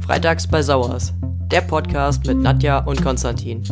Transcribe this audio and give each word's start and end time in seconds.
Freitags 0.00 0.46
bei 0.46 0.62
Sauers, 0.62 1.12
der 1.50 1.60
Podcast 1.60 2.24
mit 2.26 2.38
Nadja 2.38 2.78
und 2.78 3.02
Konstantin. 3.02 3.62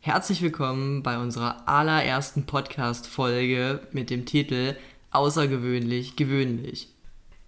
Herzlich 0.00 0.42
willkommen 0.42 1.02
bei 1.02 1.18
unserer 1.18 1.66
allerersten 1.66 2.44
Podcast-Folge 2.44 3.80
mit 3.92 4.10
dem 4.10 4.26
Titel 4.26 4.76
Außergewöhnlich 5.10 6.16
gewöhnlich. 6.16 6.94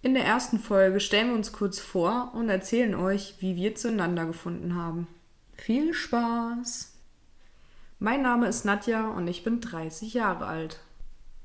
In 0.00 0.14
der 0.14 0.24
ersten 0.24 0.58
Folge 0.58 1.00
stellen 1.00 1.28
wir 1.28 1.36
uns 1.36 1.52
kurz 1.52 1.80
vor 1.80 2.32
und 2.34 2.48
erzählen 2.48 2.94
euch, 2.94 3.34
wie 3.40 3.56
wir 3.56 3.74
zueinander 3.74 4.24
gefunden 4.24 4.74
haben. 4.76 5.06
Viel 5.54 5.92
Spaß! 5.92 6.91
Mein 8.02 8.22
Name 8.22 8.48
ist 8.48 8.64
Nadja 8.64 9.10
und 9.10 9.28
ich 9.28 9.44
bin 9.44 9.60
30 9.60 10.12
Jahre 10.14 10.44
alt. 10.46 10.80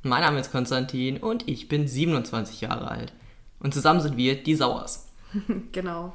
Mein 0.02 0.22
Name 0.22 0.40
ist 0.40 0.52
Konstantin 0.52 1.18
und 1.18 1.48
ich 1.48 1.68
bin 1.68 1.88
27 1.88 2.62
Jahre 2.62 2.90
alt. 2.90 3.14
Und 3.60 3.76
zusammen 3.76 4.02
sind 4.02 4.18
wir 4.18 4.42
die 4.42 4.56
Sauers. 4.56 5.08
genau. 5.72 6.14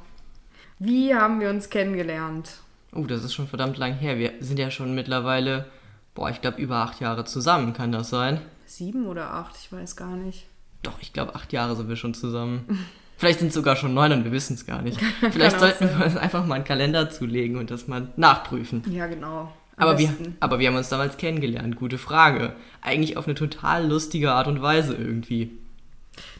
Wie 0.79 1.15
haben 1.15 1.39
wir 1.39 1.49
uns 1.49 1.69
kennengelernt? 1.69 2.57
Oh, 2.93 3.05
das 3.05 3.23
ist 3.23 3.33
schon 3.33 3.47
verdammt 3.47 3.77
lang 3.77 3.93
her. 3.93 4.19
Wir 4.19 4.33
sind 4.41 4.59
ja 4.59 4.69
schon 4.69 4.93
mittlerweile, 4.93 5.67
boah, 6.13 6.29
ich 6.29 6.41
glaube 6.41 6.61
über 6.61 6.75
acht 6.75 6.99
Jahre 6.99 7.23
zusammen, 7.23 7.71
kann 7.71 7.93
das 7.93 8.09
sein? 8.09 8.41
Sieben 8.65 9.07
oder 9.07 9.33
acht, 9.33 9.55
ich 9.55 9.71
weiß 9.71 9.95
gar 9.95 10.17
nicht. 10.17 10.47
Doch, 10.81 10.99
ich 10.99 11.13
glaube, 11.13 11.35
acht 11.35 11.53
Jahre 11.53 11.77
sind 11.77 11.87
wir 11.87 11.95
schon 11.95 12.13
zusammen. 12.13 12.85
Vielleicht 13.15 13.39
sind 13.39 13.47
es 13.47 13.53
sogar 13.53 13.77
schon 13.77 13.93
neun 13.93 14.11
und 14.11 14.25
wir 14.25 14.33
wissen 14.33 14.55
es 14.55 14.65
gar 14.65 14.81
nicht. 14.81 14.99
Vielleicht 15.31 15.61
sollten 15.61 15.87
wir 15.87 16.05
uns 16.05 16.17
einfach 16.17 16.45
mal 16.45 16.55
einen 16.55 16.65
Kalender 16.65 17.09
zulegen 17.09 17.55
und 17.55 17.71
das 17.71 17.87
mal 17.87 18.09
nachprüfen. 18.17 18.83
Ja, 18.91 19.07
genau. 19.07 19.49
Aber 19.75 19.97
wir, 19.97 20.13
aber 20.39 20.59
wir 20.59 20.67
haben 20.67 20.75
uns 20.75 20.89
damals 20.89 21.17
kennengelernt. 21.17 21.75
Gute 21.75 21.97
Frage. 21.97 22.55
Eigentlich 22.81 23.17
auf 23.17 23.25
eine 23.25 23.35
total 23.35 23.87
lustige 23.87 24.31
Art 24.31 24.47
und 24.47 24.61
Weise 24.61 24.93
irgendwie. 24.93 25.51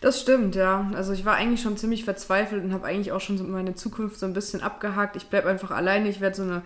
Das 0.01 0.21
stimmt, 0.21 0.55
ja. 0.55 0.91
Also 0.93 1.13
ich 1.13 1.25
war 1.25 1.35
eigentlich 1.35 1.61
schon 1.61 1.77
ziemlich 1.77 2.03
verzweifelt 2.03 2.63
und 2.63 2.73
habe 2.73 2.85
eigentlich 2.85 3.11
auch 3.11 3.21
schon 3.21 3.51
meine 3.51 3.75
Zukunft 3.75 4.19
so 4.19 4.25
ein 4.25 4.33
bisschen 4.33 4.61
abgehakt. 4.61 5.15
Ich 5.15 5.27
bleibe 5.27 5.49
einfach 5.49 5.71
alleine. 5.71 6.09
Ich 6.09 6.21
werde 6.21 6.35
so 6.35 6.43
eine 6.43 6.61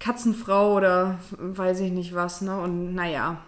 Katzenfrau 0.00 0.74
oder 0.74 1.18
weiß 1.36 1.80
ich 1.80 1.92
nicht 1.92 2.14
was. 2.14 2.40
Ne? 2.40 2.58
Und 2.58 2.94
naja, 2.94 3.38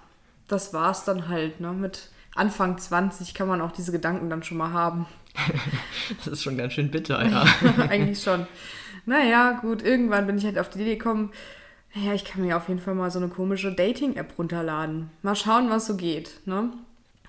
das 0.48 0.74
war's 0.74 1.04
dann 1.04 1.28
halt. 1.28 1.60
Ne? 1.60 1.72
Mit 1.72 2.10
Anfang 2.34 2.76
20 2.76 3.32
kann 3.34 3.48
man 3.48 3.62
auch 3.62 3.72
diese 3.72 3.92
Gedanken 3.92 4.28
dann 4.28 4.42
schon 4.42 4.58
mal 4.58 4.72
haben. 4.72 5.06
das 6.18 6.26
ist 6.26 6.42
schon 6.42 6.58
ganz 6.58 6.74
schön 6.74 6.90
bitter, 6.90 7.26
ja. 7.26 7.44
Eigentlich 7.88 8.22
schon. 8.22 8.46
Naja, 9.06 9.52
gut, 9.52 9.82
irgendwann 9.82 10.26
bin 10.26 10.36
ich 10.36 10.44
halt 10.44 10.58
auf 10.58 10.68
die 10.68 10.80
Idee 10.80 10.96
gekommen, 10.96 11.30
naja, 11.96 12.12
ich 12.12 12.24
kann 12.24 12.42
mir 12.42 12.56
auf 12.56 12.68
jeden 12.68 12.80
Fall 12.80 12.94
mal 12.94 13.10
so 13.10 13.18
eine 13.18 13.28
komische 13.28 13.72
Dating-App 13.72 14.38
runterladen. 14.38 15.08
Mal 15.22 15.34
schauen, 15.34 15.70
was 15.70 15.86
so 15.86 15.96
geht. 15.96 16.30
Ne? 16.44 16.70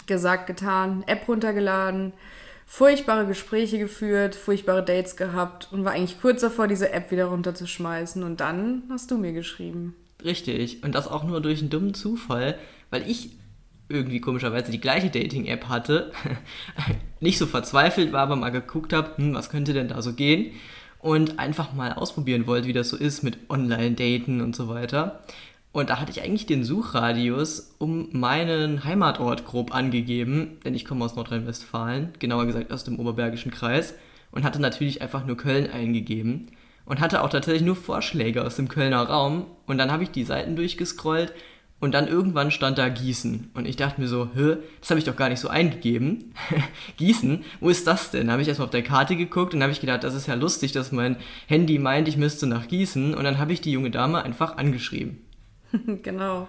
Gesagt, 0.07 0.47
getan, 0.47 1.03
App 1.07 1.27
runtergeladen, 1.27 2.11
furchtbare 2.65 3.25
Gespräche 3.25 3.79
geführt, 3.79 4.35
furchtbare 4.35 4.83
Dates 4.83 5.15
gehabt 5.15 5.69
und 5.71 5.85
war 5.85 5.93
eigentlich 5.93 6.19
kurz 6.19 6.41
davor, 6.41 6.67
diese 6.67 6.91
App 6.91 7.11
wieder 7.11 7.25
runterzuschmeißen. 7.25 8.23
Und 8.23 8.41
dann 8.41 8.83
hast 8.89 9.09
du 9.09 9.17
mir 9.17 9.31
geschrieben. 9.31 9.95
Richtig. 10.23 10.83
Und 10.83 10.95
das 10.95 11.07
auch 11.07 11.23
nur 11.23 11.39
durch 11.41 11.61
einen 11.61 11.69
dummen 11.69 11.93
Zufall, 11.93 12.57
weil 12.89 13.09
ich 13.09 13.29
irgendwie 13.87 14.19
komischerweise 14.19 14.69
die 14.69 14.81
gleiche 14.81 15.09
Dating-App 15.09 15.69
hatte, 15.69 16.11
nicht 17.21 17.37
so 17.37 17.45
verzweifelt 17.45 18.11
war, 18.11 18.23
aber 18.23 18.35
mal 18.35 18.49
geguckt 18.49 18.91
habe, 18.91 19.15
hm, 19.15 19.33
was 19.33 19.49
könnte 19.49 19.71
denn 19.71 19.87
da 19.87 20.01
so 20.01 20.11
gehen 20.11 20.51
und 21.07 21.39
einfach 21.39 21.71
mal 21.71 21.93
ausprobieren 21.93 22.47
wollte, 22.47 22.67
wie 22.67 22.73
das 22.73 22.89
so 22.89 22.97
ist 22.97 23.23
mit 23.23 23.37
Online-Daten 23.47 24.41
und 24.41 24.57
so 24.57 24.67
weiter. 24.67 25.21
Und 25.71 25.89
da 25.89 26.01
hatte 26.01 26.11
ich 26.11 26.21
eigentlich 26.21 26.47
den 26.47 26.65
Suchradius 26.65 27.75
um 27.77 28.09
meinen 28.11 28.83
Heimatort 28.83 29.45
grob 29.45 29.73
angegeben, 29.73 30.57
denn 30.65 30.75
ich 30.75 30.83
komme 30.83 31.05
aus 31.05 31.15
Nordrhein-Westfalen, 31.15 32.09
genauer 32.19 32.45
gesagt 32.45 32.73
aus 32.73 32.83
dem 32.83 32.99
Oberbergischen 32.99 33.53
Kreis, 33.53 33.93
und 34.31 34.43
hatte 34.43 34.61
natürlich 34.61 35.01
einfach 35.01 35.25
nur 35.25 35.37
Köln 35.37 35.71
eingegeben 35.71 36.47
und 36.83 36.99
hatte 36.99 37.23
auch 37.23 37.29
tatsächlich 37.29 37.63
nur 37.63 37.77
Vorschläge 37.77 38.43
aus 38.43 38.57
dem 38.57 38.67
Kölner 38.67 39.03
Raum. 39.03 39.45
Und 39.65 39.77
dann 39.77 39.93
habe 39.93 40.03
ich 40.03 40.11
die 40.11 40.25
Seiten 40.25 40.57
durchgescrollt 40.57 41.31
und 41.79 41.93
dann 41.93 42.07
irgendwann 42.07 42.49
stand 42.49 42.77
da 42.79 42.89
Gießen. 42.89 43.51
Und 43.53 43.67
ich 43.67 43.75
dachte 43.75 44.01
mir 44.01 44.07
so, 44.07 44.29
hä, 44.33 44.57
das 44.79 44.89
habe 44.89 44.99
ich 44.99 45.05
doch 45.05 45.15
gar 45.15 45.29
nicht 45.29 45.39
so 45.39 45.47
eingegeben. 45.47 46.33
Gießen, 46.97 47.43
wo 47.59 47.69
ist 47.69 47.85
das 47.85 48.09
denn? 48.09 48.27
Da 48.27 48.33
habe 48.33 48.41
ich 48.41 48.47
erstmal 48.47 48.65
auf 48.65 48.71
der 48.71 48.83
Karte 48.83 49.15
geguckt 49.15 49.53
und 49.53 49.61
habe 49.61 49.71
ich 49.71 49.79
gedacht, 49.79 50.03
das 50.03 50.15
ist 50.15 50.27
ja 50.27 50.33
lustig, 50.33 50.71
dass 50.71 50.91
mein 50.91 51.17
Handy 51.45 51.77
meint, 51.77 52.07
ich 52.07 52.17
müsste 52.17 52.47
nach 52.47 52.67
Gießen. 52.67 53.13
Und 53.13 53.23
dann 53.23 53.37
habe 53.37 53.53
ich 53.53 53.61
die 53.61 53.71
junge 53.71 53.91
Dame 53.91 54.23
einfach 54.23 54.57
angeschrieben. 54.57 55.23
genau. 56.01 56.47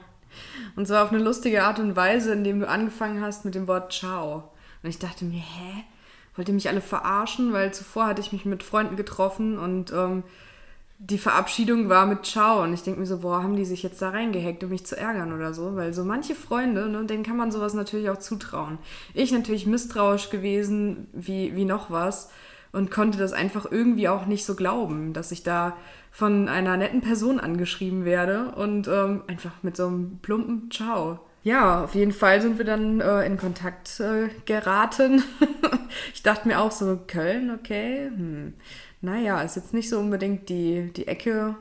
Und 0.76 0.86
zwar 0.86 1.04
auf 1.04 1.12
eine 1.12 1.22
lustige 1.22 1.64
Art 1.64 1.78
und 1.78 1.94
Weise, 1.94 2.32
indem 2.32 2.60
du 2.60 2.68
angefangen 2.68 3.20
hast 3.20 3.44
mit 3.44 3.54
dem 3.54 3.66
Wort 3.66 3.92
Ciao. 3.92 4.52
Und 4.82 4.88
ich 4.88 4.98
dachte 4.98 5.26
mir, 5.26 5.40
hä? 5.40 5.84
Wollt 6.36 6.48
ihr 6.48 6.54
mich 6.54 6.68
alle 6.68 6.80
verarschen? 6.80 7.52
Weil 7.52 7.74
zuvor 7.74 8.06
hatte 8.06 8.22
ich 8.22 8.32
mich 8.32 8.46
mit 8.46 8.62
Freunden 8.62 8.96
getroffen 8.96 9.58
und 9.58 9.92
ähm, 9.92 10.22
die 11.00 11.18
Verabschiedung 11.18 11.88
war 11.88 12.06
mit 12.06 12.26
Ciao 12.26 12.62
und 12.62 12.74
ich 12.74 12.82
denke 12.82 12.98
mir 12.98 13.06
so, 13.06 13.18
boah, 13.18 13.42
haben 13.42 13.54
die 13.54 13.64
sich 13.64 13.84
jetzt 13.84 14.02
da 14.02 14.10
reingehackt, 14.10 14.64
um 14.64 14.70
mich 14.70 14.84
zu 14.84 14.96
ärgern 14.96 15.32
oder 15.32 15.54
so, 15.54 15.76
weil 15.76 15.94
so 15.94 16.04
manche 16.04 16.34
Freunde, 16.34 16.88
ne, 16.88 17.04
denen 17.04 17.22
kann 17.22 17.36
man 17.36 17.52
sowas 17.52 17.72
natürlich 17.74 18.10
auch 18.10 18.18
zutrauen. 18.18 18.78
Ich 19.14 19.30
natürlich 19.30 19.66
misstrauisch 19.66 20.28
gewesen 20.28 21.06
wie, 21.12 21.54
wie 21.54 21.64
noch 21.64 21.92
was 21.92 22.30
und 22.72 22.90
konnte 22.90 23.16
das 23.16 23.32
einfach 23.32 23.70
irgendwie 23.70 24.08
auch 24.08 24.26
nicht 24.26 24.44
so 24.44 24.56
glauben, 24.56 25.12
dass 25.12 25.30
ich 25.30 25.44
da 25.44 25.76
von 26.10 26.48
einer 26.48 26.76
netten 26.76 27.00
Person 27.00 27.38
angeschrieben 27.38 28.04
werde 28.04 28.52
und 28.56 28.88
ähm, 28.88 29.22
einfach 29.28 29.62
mit 29.62 29.76
so 29.76 29.86
einem 29.86 30.18
plumpen 30.20 30.68
Ciao. 30.72 31.20
Ja, 31.44 31.84
auf 31.84 31.94
jeden 31.94 32.12
Fall 32.12 32.42
sind 32.42 32.58
wir 32.58 32.64
dann 32.64 33.00
äh, 33.00 33.24
in 33.24 33.38
Kontakt 33.38 34.00
äh, 34.00 34.28
geraten. 34.44 35.22
ich 36.12 36.24
dachte 36.24 36.48
mir 36.48 36.58
auch 36.58 36.72
so, 36.72 36.98
Köln, 37.06 37.52
okay, 37.56 38.08
hm 38.08 38.54
naja, 39.00 39.40
ist 39.42 39.56
jetzt 39.56 39.74
nicht 39.74 39.88
so 39.88 39.98
unbedingt 39.98 40.48
die, 40.48 40.92
die 40.92 41.06
Ecke, 41.06 41.56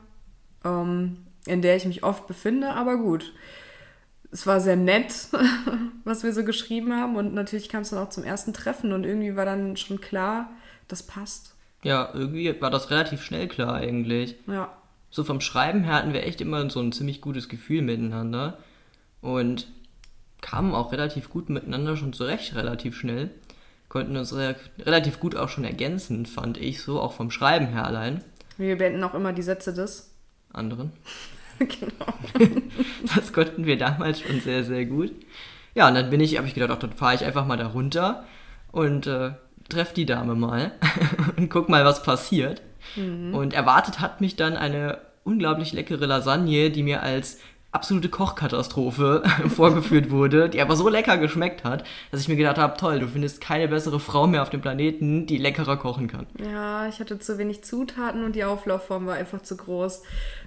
ähm, 0.63 1.17
in 1.45 1.61
der 1.61 1.75
ich 1.75 1.85
mich 1.85 2.03
oft 2.03 2.27
befinde, 2.27 2.71
aber 2.71 2.97
gut. 2.97 3.33
Es 4.31 4.45
war 4.45 4.59
sehr 4.59 4.75
nett, 4.75 5.29
was 6.03 6.23
wir 6.23 6.33
so 6.33 6.43
geschrieben 6.43 6.93
haben 6.93 7.15
und 7.15 7.33
natürlich 7.33 7.69
kam 7.69 7.81
es 7.81 7.91
dann 7.91 7.99
auch 7.99 8.09
zum 8.09 8.23
ersten 8.23 8.53
Treffen 8.53 8.91
und 8.91 9.05
irgendwie 9.05 9.35
war 9.35 9.45
dann 9.45 9.77
schon 9.77 10.01
klar, 10.01 10.49
das 10.87 11.03
passt. 11.03 11.55
Ja, 11.83 12.09
irgendwie 12.13 12.59
war 12.59 12.71
das 12.71 12.89
relativ 12.89 13.21
schnell 13.21 13.47
klar 13.47 13.75
eigentlich. 13.75 14.35
Ja. 14.47 14.75
So 15.09 15.23
vom 15.23 15.39
Schreiben 15.39 15.83
her 15.83 15.95
hatten 15.95 16.13
wir 16.13 16.23
echt 16.23 16.41
immer 16.41 16.69
so 16.69 16.81
ein 16.81 16.91
ziemlich 16.91 17.21
gutes 17.21 17.47
Gefühl 17.47 17.81
miteinander 17.81 18.57
und 19.21 19.67
kamen 20.41 20.73
auch 20.73 20.91
relativ 20.91 21.29
gut 21.29 21.49
miteinander 21.49 21.95
schon 21.95 22.13
zurecht, 22.13 22.55
relativ 22.55 22.97
schnell 22.97 23.31
konnten 23.97 24.15
uns 24.15 24.35
re 24.35 24.55
relativ 24.79 25.19
gut 25.19 25.35
auch 25.35 25.49
schon 25.49 25.63
ergänzen, 25.63 26.27
fand 26.27 26.59
ich 26.59 26.83
so, 26.83 27.01
auch 27.01 27.13
vom 27.13 27.31
Schreiben 27.31 27.65
her 27.65 27.83
allein. 27.83 28.23
Wir 28.57 28.77
beenden 28.77 29.03
auch 29.03 29.15
immer 29.15 29.33
die 29.33 29.41
Sätze 29.41 29.73
des 29.73 30.13
anderen. 30.53 30.91
genau. 31.59 32.13
das 33.15 33.33
konnten 33.33 33.65
wir 33.65 33.75
damals 33.75 34.21
schon 34.21 34.39
sehr, 34.39 34.63
sehr 34.63 34.85
gut. 34.85 35.11
Ja, 35.73 35.87
und 35.87 35.95
dann 35.95 36.11
bin 36.11 36.19
ich, 36.19 36.37
habe 36.37 36.45
ich 36.45 36.53
gedacht, 36.53 36.69
ach, 36.71 36.79
dann 36.79 36.93
fahre 36.93 37.15
ich 37.15 37.25
einfach 37.25 37.47
mal 37.47 37.57
da 37.57 37.65
runter 37.65 38.23
und 38.71 39.07
äh, 39.07 39.31
treffe 39.67 39.95
die 39.95 40.05
Dame 40.05 40.35
mal 40.35 40.73
und 41.37 41.49
guck 41.49 41.67
mal, 41.67 41.83
was 41.83 42.03
passiert. 42.03 42.61
Mhm. 42.95 43.33
Und 43.33 43.55
erwartet 43.55 43.99
hat 43.99 44.21
mich 44.21 44.35
dann 44.35 44.55
eine 44.55 44.99
unglaublich 45.23 45.73
leckere 45.73 46.05
Lasagne, 46.05 46.69
die 46.69 46.83
mir 46.83 47.01
als 47.01 47.39
absolute 47.77 48.09
Kochkatastrophe 48.09 49.21
vorgeführt 49.55 50.09
wurde, 50.09 50.49
die 50.49 50.61
aber 50.61 50.75
so 50.75 50.89
lecker 50.89 51.17
geschmeckt 51.17 51.63
hat, 51.63 51.83
dass 52.09 52.21
ich 52.21 52.27
mir 52.27 52.35
gedacht 52.35 52.57
habe, 52.57 52.75
toll, 52.75 52.99
du 52.99 53.07
findest 53.07 53.39
keine 53.39 53.67
bessere 53.67 53.99
Frau 53.99 54.25
mehr 54.25 54.41
auf 54.41 54.49
dem 54.49 54.61
Planeten, 54.61 55.27
die 55.27 55.37
leckerer 55.37 55.77
kochen 55.77 56.07
kann. 56.07 56.25
Ja, 56.51 56.87
ich 56.87 56.99
hatte 56.99 57.19
zu 57.19 57.37
wenig 57.37 57.63
Zutaten 57.63 58.23
und 58.23 58.35
die 58.35 58.45
Auflaufform 58.45 59.05
war 59.05 59.13
einfach 59.13 59.43
zu 59.43 59.55
groß. 59.55 60.01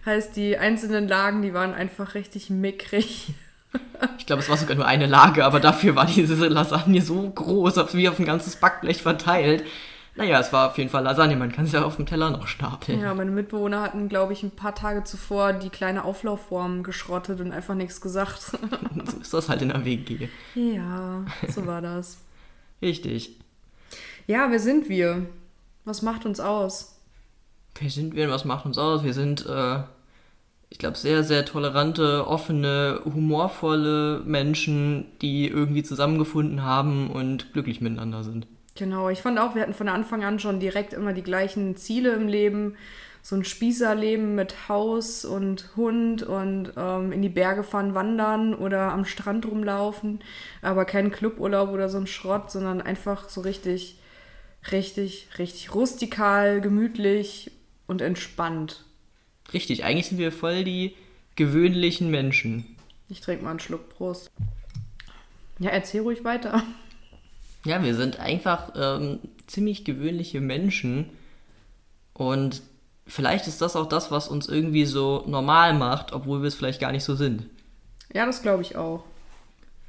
Heißt, 0.04 0.34
die 0.34 0.58
einzelnen 0.58 1.06
Lagen, 1.06 1.42
die 1.42 1.54
waren 1.54 1.72
einfach 1.72 2.14
richtig 2.14 2.50
mickrig. 2.50 3.28
Ich 4.18 4.26
glaube, 4.26 4.42
es 4.42 4.48
war 4.48 4.56
sogar 4.56 4.74
nur 4.74 4.86
eine 4.86 5.06
Lage, 5.06 5.44
aber 5.44 5.60
dafür 5.60 5.94
war 5.94 6.06
diese 6.06 6.34
Lasagne 6.48 7.02
so 7.02 7.30
groß, 7.30 7.94
wie 7.94 8.08
auf 8.08 8.18
ein 8.18 8.24
ganzes 8.24 8.56
Backblech 8.56 9.00
verteilt, 9.00 9.62
naja, 10.16 10.40
es 10.40 10.52
war 10.52 10.70
auf 10.70 10.78
jeden 10.78 10.90
Fall 10.90 11.04
Lasagne, 11.04 11.36
man 11.36 11.52
kann 11.52 11.64
es 11.66 11.72
ja 11.72 11.84
auf 11.84 11.96
dem 11.96 12.06
Teller 12.06 12.30
noch 12.30 12.46
stapeln. 12.46 13.00
Ja, 13.00 13.14
meine 13.14 13.30
Mitbewohner 13.30 13.80
hatten, 13.80 14.08
glaube 14.08 14.32
ich, 14.32 14.42
ein 14.42 14.50
paar 14.50 14.74
Tage 14.74 15.04
zuvor 15.04 15.52
die 15.52 15.70
kleine 15.70 16.04
Auflaufform 16.04 16.82
geschrottet 16.82 17.40
und 17.40 17.52
einfach 17.52 17.74
nichts 17.74 18.00
gesagt. 18.00 18.40
so 19.04 19.18
ist 19.20 19.32
das 19.32 19.48
halt 19.48 19.62
in 19.62 19.68
der 19.68 19.84
WG. 19.84 20.28
Ja, 20.54 21.24
so 21.48 21.66
war 21.66 21.80
das. 21.80 22.18
Richtig. 22.82 23.38
Ja, 24.26 24.50
wer 24.50 24.60
sind 24.60 24.88
wir? 24.88 25.26
Was 25.84 26.02
macht 26.02 26.26
uns 26.26 26.40
aus? 26.40 26.96
Wer 27.78 27.90
sind 27.90 28.14
wir 28.14 28.24
und 28.26 28.30
was 28.30 28.44
macht 28.44 28.66
uns 28.66 28.78
aus? 28.78 29.04
Wir 29.04 29.14
sind, 29.14 29.46
äh, 29.46 29.82
ich 30.70 30.78
glaube, 30.78 30.98
sehr, 30.98 31.24
sehr 31.24 31.44
tolerante, 31.44 32.26
offene, 32.26 33.00
humorvolle 33.04 34.22
Menschen, 34.24 35.06
die 35.22 35.46
irgendwie 35.46 35.82
zusammengefunden 35.82 36.62
haben 36.62 37.10
und 37.10 37.52
glücklich 37.52 37.80
miteinander 37.80 38.24
sind. 38.24 38.46
Genau, 38.76 39.08
ich 39.10 39.20
fand 39.20 39.38
auch, 39.38 39.54
wir 39.54 39.62
hatten 39.62 39.74
von 39.74 39.88
Anfang 39.88 40.24
an 40.24 40.38
schon 40.38 40.60
direkt 40.60 40.92
immer 40.92 41.12
die 41.12 41.22
gleichen 41.22 41.76
Ziele 41.76 42.12
im 42.12 42.28
Leben. 42.28 42.76
so 43.22 43.36
ein 43.36 43.44
Spießerleben 43.44 44.34
mit 44.34 44.68
Haus 44.68 45.24
und 45.24 45.70
Hund 45.76 46.22
und 46.22 46.72
ähm, 46.76 47.12
in 47.12 47.22
die 47.22 47.28
Berge 47.28 47.62
fahren, 47.62 47.94
wandern 47.94 48.54
oder 48.54 48.92
am 48.92 49.04
Strand 49.04 49.46
rumlaufen, 49.46 50.20
aber 50.62 50.84
kein 50.84 51.10
Cluburlaub 51.10 51.70
oder 51.70 51.88
so 51.88 51.98
ein 51.98 52.06
Schrott, 52.06 52.50
sondern 52.50 52.80
einfach 52.80 53.28
so 53.28 53.42
richtig, 53.42 53.98
richtig, 54.72 55.28
richtig 55.38 55.74
rustikal, 55.74 56.60
gemütlich 56.60 57.50
und 57.86 58.00
entspannt. 58.00 58.84
Richtig, 59.52 59.84
eigentlich 59.84 60.06
sind 60.06 60.18
wir 60.18 60.32
voll 60.32 60.64
die 60.64 60.94
gewöhnlichen 61.36 62.10
Menschen. 62.10 62.76
Ich 63.08 63.20
trinke 63.20 63.44
mal 63.44 63.50
einen 63.50 63.60
Schluck 63.60 63.88
Prost. 63.90 64.30
Ja, 65.58 65.70
erzähl 65.70 66.00
ruhig 66.02 66.24
weiter. 66.24 66.62
Ja, 67.64 67.82
wir 67.82 67.94
sind 67.94 68.18
einfach 68.18 68.72
ähm, 68.74 69.18
ziemlich 69.46 69.84
gewöhnliche 69.84 70.40
Menschen 70.40 71.10
und 72.14 72.62
vielleicht 73.06 73.46
ist 73.46 73.60
das 73.60 73.76
auch 73.76 73.86
das, 73.86 74.10
was 74.10 74.28
uns 74.28 74.48
irgendwie 74.48 74.86
so 74.86 75.24
normal 75.26 75.74
macht, 75.74 76.12
obwohl 76.12 76.40
wir 76.40 76.48
es 76.48 76.54
vielleicht 76.54 76.80
gar 76.80 76.92
nicht 76.92 77.04
so 77.04 77.14
sind. 77.14 77.46
Ja, 78.12 78.26
das 78.26 78.42
glaube 78.42 78.62
ich 78.62 78.76
auch. 78.76 79.04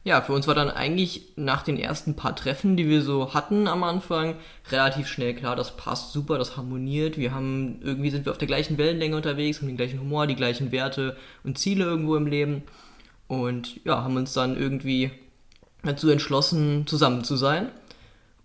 Ja, 0.04 0.22
für 0.22 0.34
uns 0.34 0.48
war 0.48 0.56
dann 0.56 0.72
eigentlich 0.72 1.34
nach 1.36 1.62
den 1.62 1.78
ersten 1.78 2.16
paar 2.16 2.36
Treffen, 2.36 2.76
die 2.76 2.90
wir 2.90 3.04
so 3.04 3.36
hatten 3.36 3.68
am 3.68 3.84
Anfang, 3.84 4.36
relativ 4.72 5.08
schnell 5.08 5.36
klar, 5.36 5.56
das 5.56 5.78
passt 5.78 6.12
super, 6.12 6.40
das 6.40 6.58
harmoniert. 6.58 7.20
Wir 7.20 7.36
haben 7.36 7.80
irgendwie 7.84 8.10
sind 8.10 8.26
wir 8.26 8.32
auf 8.32 8.40
der 8.40 8.48
gleichen 8.48 8.80
Wellenlänge 8.80 9.16
unterwegs, 9.16 9.60
haben 9.60 9.68
den 9.68 9.78
gleichen 9.78 10.00
Humor, 10.00 10.26
die 10.26 10.36
gleichen 10.36 10.72
Werte 10.72 11.18
und 11.44 11.60
Ziele 11.60 11.86
irgendwo 11.86 12.16
im 12.16 12.26
Leben 12.26 12.64
und 13.28 13.84
ja, 13.86 14.04
haben 14.04 14.18
uns 14.18 14.34
dann 14.34 14.58
irgendwie 14.58 15.12
dazu 15.83 16.10
entschlossen, 16.10 16.86
zusammen 16.88 17.24
zu 17.24 17.36
sein 17.36 17.69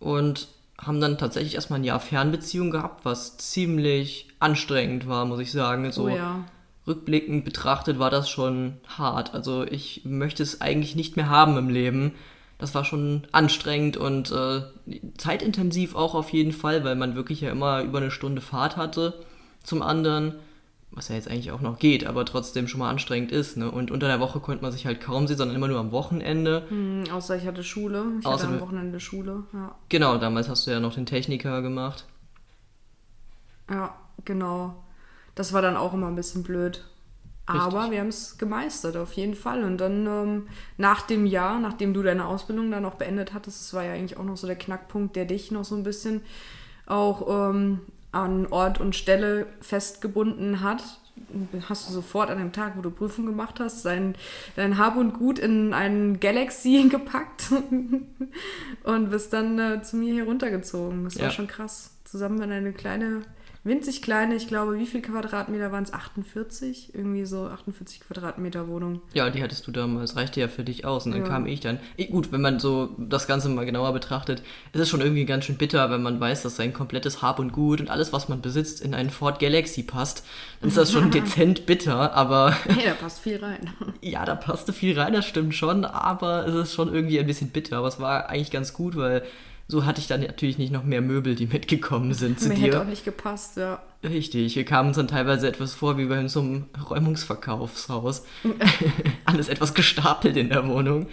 und 0.00 0.48
haben 0.78 1.00
dann 1.00 1.18
tatsächlich 1.18 1.54
erstmal 1.54 1.80
ein 1.80 1.84
Jahr 1.84 2.00
Fernbeziehung 2.00 2.70
gehabt, 2.70 3.04
was 3.04 3.38
ziemlich 3.38 4.28
anstrengend 4.38 5.08
war, 5.08 5.24
muss 5.24 5.40
ich 5.40 5.52
sagen. 5.52 5.90
So 5.92 6.04
oh 6.04 6.08
ja. 6.08 6.44
rückblickend 6.86 7.44
betrachtet 7.44 7.98
war 7.98 8.10
das 8.10 8.28
schon 8.28 8.74
hart. 8.86 9.34
Also 9.34 9.64
ich 9.64 10.02
möchte 10.04 10.42
es 10.42 10.60
eigentlich 10.60 10.94
nicht 10.96 11.16
mehr 11.16 11.30
haben 11.30 11.56
im 11.56 11.68
Leben. 11.68 12.12
Das 12.58 12.74
war 12.74 12.84
schon 12.84 13.22
anstrengend 13.32 13.96
und 13.96 14.32
äh, 14.32 14.62
zeitintensiv 15.18 15.94
auch 15.94 16.14
auf 16.14 16.30
jeden 16.30 16.52
Fall, 16.52 16.84
weil 16.84 16.94
man 16.94 17.14
wirklich 17.14 17.42
ja 17.42 17.50
immer 17.50 17.82
über 17.82 17.98
eine 17.98 18.10
Stunde 18.10 18.40
Fahrt 18.40 18.76
hatte 18.76 19.14
zum 19.62 19.82
anderen 19.82 20.34
was 20.96 21.08
ja 21.08 21.14
jetzt 21.14 21.30
eigentlich 21.30 21.52
auch 21.52 21.60
noch 21.60 21.78
geht, 21.78 22.06
aber 22.06 22.24
trotzdem 22.24 22.66
schon 22.66 22.78
mal 22.78 22.90
anstrengend 22.90 23.30
ist. 23.30 23.58
Ne? 23.58 23.70
Und 23.70 23.90
unter 23.90 24.08
der 24.08 24.18
Woche 24.18 24.40
konnte 24.40 24.62
man 24.62 24.72
sich 24.72 24.86
halt 24.86 25.00
kaum 25.00 25.26
sehen, 25.26 25.36
sondern 25.36 25.54
immer 25.54 25.68
nur 25.68 25.78
am 25.78 25.92
Wochenende. 25.92 26.64
Hm, 26.70 27.04
außer 27.12 27.36
ich 27.36 27.46
hatte 27.46 27.62
Schule. 27.62 28.04
Ich 28.18 28.26
Außer 28.26 28.44
hatte 28.44 28.54
am 28.54 28.60
Wochenende 28.60 28.98
Schule. 28.98 29.44
Ja. 29.52 29.74
Genau, 29.90 30.16
damals 30.16 30.48
hast 30.48 30.66
du 30.66 30.70
ja 30.70 30.80
noch 30.80 30.94
den 30.94 31.04
Techniker 31.06 31.60
gemacht. 31.62 32.06
ja, 33.70 33.94
genau. 34.24 34.82
Das 35.34 35.52
war 35.52 35.60
dann 35.60 35.76
auch 35.76 35.92
immer 35.92 36.06
ein 36.06 36.16
bisschen 36.16 36.42
blöd. 36.42 36.82
Aber 37.44 37.80
Richtig. 37.80 37.90
wir 37.92 38.00
haben 38.00 38.08
es 38.08 38.38
gemeistert, 38.38 38.96
auf 38.96 39.12
jeden 39.12 39.34
Fall. 39.34 39.64
Und 39.64 39.76
dann 39.78 40.06
ähm, 40.06 40.48
nach 40.78 41.02
dem 41.02 41.26
Jahr, 41.26 41.60
nachdem 41.60 41.92
du 41.92 42.02
deine 42.02 42.24
Ausbildung 42.24 42.70
dann 42.70 42.86
auch 42.86 42.94
beendet 42.94 43.34
hattest, 43.34 43.60
das 43.60 43.74
war 43.74 43.84
ja 43.84 43.92
eigentlich 43.92 44.16
auch 44.16 44.24
noch 44.24 44.38
so 44.38 44.46
der 44.46 44.56
Knackpunkt, 44.56 45.14
der 45.14 45.26
dich 45.26 45.50
noch 45.50 45.64
so 45.64 45.76
ein 45.76 45.82
bisschen 45.82 46.22
auch 46.86 47.50
ähm, 47.50 47.82
an 48.24 48.46
Ort 48.46 48.80
und 48.80 48.94
Stelle 48.96 49.46
festgebunden 49.60 50.60
hat, 50.62 50.82
hast 51.68 51.88
du 51.88 51.92
sofort 51.94 52.30
an 52.30 52.38
dem 52.38 52.52
Tag, 52.52 52.76
wo 52.76 52.82
du 52.82 52.90
Prüfung 52.90 53.24
gemacht 53.26 53.58
hast, 53.58 53.84
dein, 53.84 54.14
dein 54.54 54.76
Hab 54.78 54.96
und 54.96 55.14
Gut 55.14 55.38
in 55.38 55.72
einen 55.72 56.20
Galaxy 56.20 56.86
gepackt 56.90 57.52
und 58.84 59.10
bist 59.10 59.32
dann 59.32 59.58
äh, 59.58 59.82
zu 59.82 59.96
mir 59.96 60.12
hier 60.12 60.24
runtergezogen. 60.24 61.04
Das 61.04 61.16
war 61.18 61.24
Ja. 61.26 61.30
schon 61.30 61.46
krass. 61.46 61.90
Zusammen 62.04 62.40
in 62.42 62.52
eine 62.52 62.72
kleine, 62.72 63.22
winzig 63.66 64.00
kleine, 64.00 64.34
ich 64.36 64.48
glaube, 64.48 64.78
wie 64.78 64.86
viel 64.86 65.02
Quadratmeter 65.02 65.72
waren 65.72 65.84
es? 65.84 65.92
48? 65.92 66.94
Irgendwie 66.94 67.24
so 67.24 67.46
48 67.46 68.00
Quadratmeter 68.00 68.68
Wohnung. 68.68 69.02
Ja, 69.12 69.28
die 69.28 69.42
hattest 69.42 69.66
du 69.66 69.72
damals, 69.72 70.16
reichte 70.16 70.40
ja 70.40 70.48
für 70.48 70.64
dich 70.64 70.84
aus. 70.84 71.04
Und 71.06 71.12
dann 71.12 71.22
Ja. 71.22 71.28
kam 71.28 71.46
ich 71.46 71.60
dann. 71.60 71.78
Eh, 71.96 72.06
gut, 72.06 72.32
wenn 72.32 72.40
man 72.40 72.58
so 72.60 72.90
das 72.98 73.26
Ganze 73.26 73.48
mal 73.48 73.66
genauer 73.66 73.92
betrachtet, 73.92 74.42
ist 74.72 74.80
es 74.80 74.88
schon 74.88 75.00
irgendwie 75.00 75.24
ganz 75.26 75.44
schön 75.44 75.56
bitter, 75.58 75.90
wenn 75.90 76.02
man 76.02 76.18
weiß, 76.20 76.42
dass 76.42 76.56
sein 76.56 76.72
komplettes 76.72 77.20
Hab 77.22 77.38
und 77.38 77.52
Gut 77.52 77.80
und 77.80 77.90
alles, 77.90 78.12
was 78.12 78.28
man 78.28 78.40
besitzt, 78.40 78.80
in 78.80 78.94
einen 78.94 79.10
Ford 79.10 79.38
Galaxy 79.38 79.82
passt. 79.82 80.24
Dann 80.60 80.68
ist 80.68 80.76
das 80.78 80.92
schon 80.92 81.10
dezent 81.10 81.66
bitter, 81.66 82.14
aber 82.14 82.52
Hey, 82.68 82.84
da 82.86 82.94
passt 83.00 83.18
viel 83.20 83.36
rein. 83.44 83.70
ja, 84.00 84.24
da 84.24 84.34
passte 84.36 84.72
viel 84.72 84.98
rein, 84.98 85.12
das 85.12 85.26
stimmt 85.26 85.54
schon, 85.54 85.84
aber 85.84 86.46
es 86.46 86.54
ist 86.54 86.74
schon 86.74 86.92
irgendwie 86.94 87.18
ein 87.20 87.26
bisschen 87.26 87.50
bitter. 87.50 87.78
Aber 87.78 87.88
es 87.88 88.00
war 88.00 88.28
eigentlich 88.28 88.50
ganz 88.50 88.72
gut, 88.72 88.96
weil 88.96 89.22
so 89.68 89.84
hatte 89.84 90.00
ich 90.00 90.06
dann 90.06 90.20
natürlich 90.20 90.58
nicht 90.58 90.72
noch 90.72 90.84
mehr 90.84 91.00
Möbel, 91.00 91.34
die 91.34 91.46
mitgekommen 91.46 92.14
sind 92.14 92.38
zu 92.38 92.48
Mir 92.48 92.54
dir. 92.54 92.62
hätte 92.66 92.80
auch 92.82 92.86
nicht 92.86 93.04
gepasst, 93.04 93.56
ja. 93.56 93.82
Richtig, 94.04 94.54
wir 94.54 94.64
kamen 94.64 94.88
uns 94.88 94.96
dann 94.96 95.08
teilweise 95.08 95.48
etwas 95.48 95.74
vor 95.74 95.98
wie 95.98 96.06
bei 96.06 96.28
so 96.28 96.40
einem 96.40 96.66
Räumungsverkaufshaus. 96.88 98.24
Alles 99.24 99.48
etwas 99.48 99.74
gestapelt 99.74 100.36
in 100.36 100.50
der 100.50 100.66
Wohnung. 100.68 101.08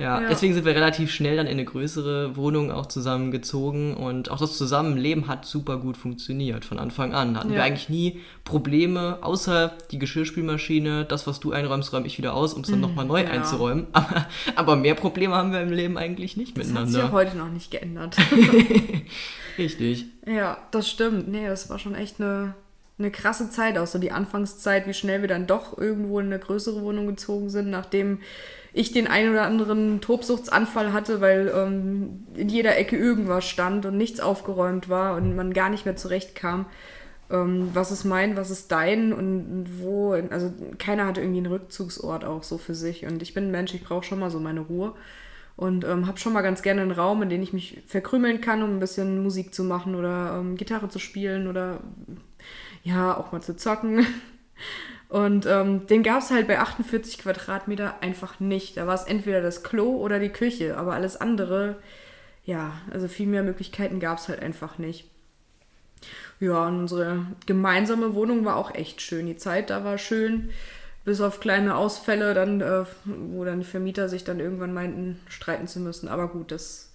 Ja, 0.00 0.20
Ja. 0.22 0.28
deswegen 0.28 0.54
sind 0.54 0.64
wir 0.64 0.74
relativ 0.74 1.10
schnell 1.12 1.36
dann 1.36 1.46
in 1.46 1.52
eine 1.52 1.64
größere 1.64 2.36
Wohnung 2.36 2.70
auch 2.72 2.86
zusammengezogen 2.86 3.94
und 3.94 4.30
auch 4.30 4.38
das 4.38 4.56
Zusammenleben 4.58 5.28
hat 5.28 5.44
super 5.44 5.76
gut 5.76 5.96
funktioniert 5.96 6.64
von 6.64 6.78
Anfang 6.78 7.12
an. 7.14 7.36
Hatten 7.38 7.50
wir 7.50 7.58
Ja. 7.58 7.64
eigentlich 7.64 7.88
nie 7.88 8.20
Probleme, 8.44 9.18
außer 9.22 9.72
die 9.90 9.98
Geschirrspülmaschine, 9.98 11.04
das, 11.04 11.26
was 11.26 11.38
du 11.40 11.52
einräumst, 11.52 11.92
räume 11.92 12.06
ich 12.06 12.18
wieder 12.18 12.34
aus, 12.34 12.54
um 12.54 12.62
es 12.62 12.70
dann 12.70 12.80
nochmal 12.80 13.04
neu 13.04 13.22
ja. 13.22 13.28
einzuräumen. 13.30 13.86
Aber, 13.92 14.26
aber 14.56 14.76
mehr 14.76 14.94
Probleme 14.94 15.34
haben 15.34 15.52
wir 15.52 15.60
im 15.60 15.70
Leben 15.72 15.98
eigentlich 15.98 16.36
nicht 16.36 16.56
Das 16.58 16.68
hat 16.72 16.86
sich 16.88 16.96
ja 16.96 17.04
miteinander. 17.04 17.12
heute 17.12 17.36
noch 17.36 17.48
nicht 17.50 17.70
geändert. 17.70 18.16
Richtig. 19.58 20.06
Ja, 20.26 20.58
das 20.70 20.88
stimmt. 20.88 21.28
Nee, 21.28 21.46
das 21.46 21.68
war 21.70 21.78
schon 21.78 21.94
echt 21.94 22.20
eine, 22.20 22.54
eine 23.00 23.10
krasse 23.10 23.50
Zeit, 23.50 23.78
auch 23.78 23.86
so 23.86 23.98
die 23.98 24.12
Anfangszeit, 24.12 24.86
wie 24.86 24.94
schnell 24.94 25.22
wir 25.22 25.28
dann 25.28 25.46
doch 25.46 25.76
irgendwo 25.76 26.20
in 26.20 26.26
eine 26.26 26.38
größere 26.38 26.82
Wohnung 26.82 27.06
gezogen 27.06 27.50
sind, 27.50 27.70
nachdem 27.70 28.20
ich 28.72 28.92
den 28.92 29.08
ein 29.08 29.28
oder 29.28 29.42
anderen 29.42 30.00
Tobsuchtsanfall 30.00 30.92
hatte, 30.92 31.20
weil 31.20 31.52
ähm, 31.54 32.26
in 32.34 32.48
jeder 32.48 32.76
Ecke 32.76 32.96
irgendwas 32.96 33.44
stand 33.44 33.84
und 33.86 33.96
nichts 33.96 34.20
aufgeräumt 34.20 34.88
war 34.88 35.16
und 35.16 35.34
man 35.34 35.52
gar 35.52 35.70
nicht 35.70 35.86
mehr 35.86 35.96
zurechtkam. 35.96 36.66
Ähm, 37.30 37.70
was 37.74 37.90
ist 37.90 38.04
mein, 38.04 38.36
was 38.36 38.50
ist 38.50 38.70
dein 38.70 39.12
und 39.12 39.66
wo, 39.80 40.12
also 40.12 40.52
keiner 40.78 41.06
hatte 41.06 41.20
irgendwie 41.20 41.38
einen 41.38 41.52
Rückzugsort 41.52 42.24
auch 42.24 42.42
so 42.42 42.58
für 42.58 42.74
sich 42.74 43.06
und 43.06 43.22
ich 43.22 43.34
bin 43.34 43.44
ein 43.44 43.50
Mensch, 43.50 43.74
ich 43.74 43.84
brauche 43.84 44.04
schon 44.04 44.20
mal 44.20 44.30
so 44.30 44.38
meine 44.38 44.60
Ruhe 44.60 44.94
und 45.56 45.84
ähm, 45.84 46.06
habe 46.06 46.18
schon 46.18 46.32
mal 46.32 46.42
ganz 46.42 46.62
gerne 46.62 46.80
einen 46.80 46.90
Raum, 46.90 47.22
in 47.22 47.28
den 47.28 47.42
ich 47.42 47.52
mich 47.52 47.82
verkrümeln 47.86 48.40
kann, 48.40 48.62
um 48.62 48.70
ein 48.70 48.80
bisschen 48.80 49.22
Musik 49.22 49.52
zu 49.54 49.62
machen 49.62 49.94
oder 49.94 50.38
ähm, 50.40 50.56
Gitarre 50.56 50.88
zu 50.88 50.98
spielen 50.98 51.48
oder 51.48 51.80
ja, 52.82 53.16
auch 53.16 53.32
mal 53.32 53.42
zu 53.42 53.56
zocken. 53.56 54.06
Und 55.08 55.44
ähm, 55.46 55.88
den 55.88 56.04
gab 56.04 56.22
es 56.22 56.30
halt 56.30 56.46
bei 56.46 56.60
48 56.60 57.18
Quadratmeter 57.18 58.00
einfach 58.00 58.38
nicht. 58.38 58.76
Da 58.76 58.86
war 58.86 58.94
es 58.94 59.02
entweder 59.02 59.42
das 59.42 59.64
Klo 59.64 59.96
oder 59.96 60.20
die 60.20 60.28
Küche, 60.28 60.76
aber 60.76 60.94
alles 60.94 61.16
andere, 61.16 61.76
ja, 62.44 62.74
also 62.92 63.08
viel 63.08 63.26
mehr 63.26 63.42
Möglichkeiten 63.42 63.98
gab 63.98 64.18
es 64.18 64.28
halt 64.28 64.40
einfach 64.40 64.78
nicht. 64.78 65.10
Ja, 66.38 66.66
und 66.68 66.78
unsere 66.78 67.26
gemeinsame 67.44 68.14
Wohnung 68.14 68.44
war 68.44 68.56
auch 68.56 68.72
echt 68.74 69.02
schön. 69.02 69.26
Die 69.26 69.36
Zeit 69.36 69.70
da 69.70 69.84
war 69.84 69.98
schön, 69.98 70.50
bis 71.04 71.20
auf 71.20 71.40
kleine 71.40 71.74
Ausfälle, 71.74 72.32
dann, 72.32 72.60
äh, 72.60 72.84
wo 73.04 73.44
dann 73.44 73.60
die 73.60 73.66
Vermieter 73.66 74.08
sich 74.08 74.22
dann 74.22 74.38
irgendwann 74.38 74.72
meinten, 74.72 75.18
streiten 75.28 75.66
zu 75.66 75.80
müssen. 75.80 76.08
Aber 76.08 76.28
gut, 76.28 76.52
das 76.52 76.89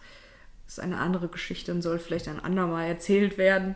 ist 0.68 0.80
eine 0.80 0.98
andere 0.98 1.28
Geschichte 1.28 1.72
und 1.72 1.82
soll 1.82 2.00
vielleicht 2.00 2.28
ein 2.28 2.40
andermal 2.40 2.88
erzählt 2.88 3.38
werden. 3.38 3.76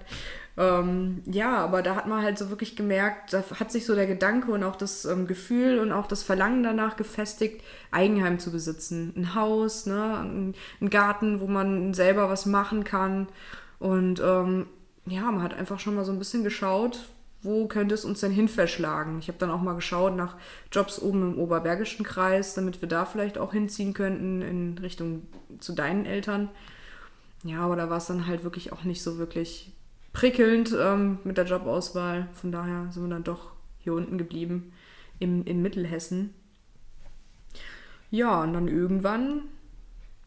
Ähm, 0.58 1.24
ja, 1.25 1.58
aber 1.58 1.81
da 1.81 1.96
hat 1.96 2.08
man 2.08 2.22
halt 2.22 2.38
so 2.38 2.50
wirklich 2.50 2.75
gemerkt, 2.75 3.31
da 3.31 3.43
hat 3.60 3.72
sich 3.72 3.86
so 3.86 3.96
der 3.96 4.08
Gedanke 4.08 4.51
und 4.51 4.63
auch 4.63 4.75
das 4.75 5.05
ähm, 5.05 5.25
Gefühl 5.25 5.79
und 5.79 5.93
auch 5.93 6.05
das 6.05 6.24
Verlangen 6.24 6.63
danach 6.63 6.98
gefestigt, 6.98 7.63
Eigenheim 7.91 8.39
zu 8.39 8.51
besitzen. 8.51 9.13
Ein 9.15 9.36
Haus, 9.36 9.86
ne, 9.86 10.17
ein, 10.17 10.55
ein 10.81 10.89
Garten, 10.89 11.39
wo 11.39 11.48
man 11.48 11.93
selber 11.93 12.29
was 12.29 12.46
machen 12.46 12.84
kann. 12.84 13.27
Und 13.79 14.19
ähm, 14.19 14.65
ja, 15.05 15.31
man 15.31 15.43
hat 15.43 15.53
einfach 15.53 15.79
schon 15.79 15.96
mal 15.96 16.03
so 16.03 16.12
ein 16.12 16.19
bisschen 16.19 16.43
geschaut, 16.43 17.08
wo 17.41 17.67
könnte 17.67 17.96
es 17.96 18.03
uns 18.03 18.19
denn 18.19 18.31
hin 18.31 18.50
verschlagen. 18.50 19.19
Ich 19.19 19.29
habe 19.29 19.38
dann 19.38 19.51
auch 19.51 19.62
mal 19.62 19.75
geschaut 19.75 20.15
nach 20.15 20.36
Jobs 20.74 21.01
oben 21.01 21.34
im 21.34 21.39
Oberbergischen 21.39 22.05
Kreis, 22.05 22.53
damit 22.53 22.81
wir 22.81 22.89
da 22.89 23.05
vielleicht 23.05 23.38
auch 23.38 23.53
hinziehen 23.53 23.93
könnten 23.93 24.41
in 24.41 24.77
Richtung 24.79 25.22
zu 25.60 25.74
deinen 25.74 26.05
Eltern. 26.05 26.50
Ja, 27.43 27.62
aber 27.62 27.75
da 27.75 27.89
war 27.89 27.98
es 27.98 28.08
dann 28.08 28.27
halt 28.27 28.43
wirklich 28.43 28.74
auch 28.74 28.84
nicht 28.84 29.01
so 29.01 29.17
wirklich 29.17 29.72
prickelnd 30.13 30.75
ähm, 30.77 31.19
mit 31.24 31.38
der 31.38 31.46
Jobauswahl. 31.46 32.27
Von 32.34 32.51
daher 32.51 32.88
sind 32.91 33.03
wir 33.03 33.10
dann 33.10 33.24
doch 33.24 33.51
hier 33.79 33.93
unten 33.93 34.17
geblieben 34.17 34.74
im, 35.19 35.46
in 35.46 35.62
Mittelhessen. 35.62 36.34
Ja, 38.12 38.41
und 38.41 38.53
dann 38.53 38.67
irgendwann 38.67 39.43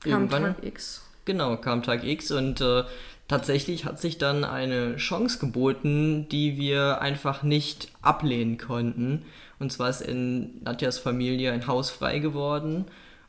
kam 0.00 0.12
Irgendwann? 0.12 0.42
Tag 0.42 0.64
X. 0.64 1.02
Genau, 1.25 1.57
kam 1.57 1.83
Tag 1.83 2.04
X 2.04 2.31
und 2.33 2.61
äh, 2.61 2.85
tatsächlich 3.28 3.85
hat 3.85 4.00
sich 4.00 4.19
dann 4.19 4.45
eine 4.45 4.97
Chance 4.97 5.38
geboten, 5.38 6.28
die 6.31 6.57
wir 6.57 7.00
einfach 7.00 7.42
nicht 7.42 7.92
ablehnen 8.02 8.59
konnten. 8.59 9.25
Und 9.59 9.71
zwar 9.71 9.90
ist 9.90 10.00
in 10.00 10.62
Nadjas 10.62 10.99
Familie 10.99 11.52
ein 11.52 11.66
Haus 11.66 11.90
frei 11.90 12.19
geworden 12.19 12.87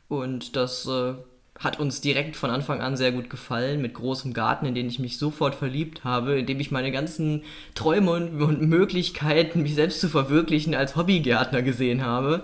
und 0.08 0.56
das 0.56 0.86
äh, 0.86 1.14
hat 1.58 1.78
uns 1.78 2.00
direkt 2.00 2.36
von 2.36 2.50
Anfang 2.50 2.80
an 2.80 2.96
sehr 2.96 3.12
gut 3.12 3.30
gefallen, 3.30 3.80
mit 3.80 3.94
großem 3.94 4.32
Garten, 4.32 4.66
in 4.66 4.74
den 4.74 4.88
ich 4.88 4.98
mich 4.98 5.18
sofort 5.18 5.54
verliebt 5.54 6.02
habe, 6.02 6.38
in 6.40 6.46
dem 6.46 6.58
ich 6.58 6.70
meine 6.70 6.90
ganzen 6.90 7.42
Träume 7.74 8.10
und, 8.10 8.42
und 8.42 8.60
Möglichkeiten, 8.62 9.62
mich 9.62 9.74
selbst 9.74 10.00
zu 10.00 10.08
verwirklichen, 10.08 10.74
als 10.74 10.96
Hobbygärtner 10.96 11.62
gesehen 11.62 12.04
habe. 12.04 12.42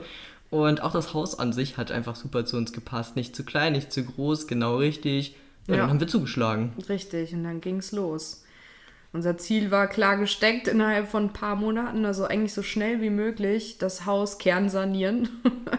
Und 0.51 0.83
auch 0.83 0.93
das 0.93 1.13
Haus 1.15 1.39
an 1.39 1.53
sich 1.53 1.77
hat 1.77 1.91
einfach 1.93 2.17
super 2.17 2.45
zu 2.45 2.57
uns 2.57 2.73
gepasst. 2.73 3.17
Nicht 3.17 3.35
zu 3.37 3.45
klein, 3.45 3.73
nicht 3.73 3.93
zu 3.93 4.05
groß, 4.05 4.47
genau 4.47 4.77
richtig. 4.77 5.35
Ja, 5.67 5.75
Ja. 5.75 5.81
Dann 5.83 5.91
haben 5.91 6.01
wir 6.01 6.09
zugeschlagen. 6.09 6.73
Richtig, 6.89 7.33
und 7.33 7.45
dann 7.45 7.61
ging's 7.61 7.93
los. 7.93 8.45
Unser 9.13 9.37
Ziel 9.39 9.71
war 9.73 9.89
klar 9.89 10.17
gesteckt 10.19 10.69
innerhalb 10.69 11.09
von 11.09 11.25
ein 11.27 11.33
paar 11.33 11.57
Monaten, 11.57 12.05
also 12.05 12.25
eigentlich 12.27 12.53
so 12.55 12.63
schnell 12.63 13.01
wie 13.03 13.11
möglich, 13.11 13.79
das 13.79 14.07
Haus 14.07 14.39
kernsanieren, 14.39 15.29